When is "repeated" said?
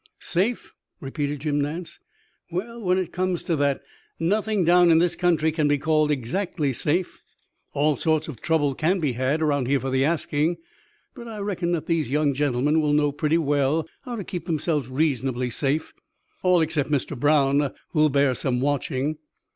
0.99-1.41